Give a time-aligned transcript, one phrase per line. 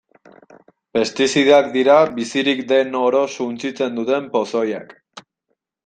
[0.97, 4.99] Pestizidak dira bizirik den oro suntsitzen duten pozoiak.